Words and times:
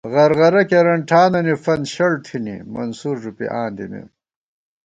غرغرہ 0.13 0.63
کېرن 0.69 0.99
ٹھانَنی 1.09 1.55
فنت 1.63 1.85
شَڑ 1.93 2.11
تھنی، 2.25 2.55
منصور 2.73 3.15
ݫُوپی 3.21 3.45
آں 3.59 3.69
دِمېم 3.75 4.07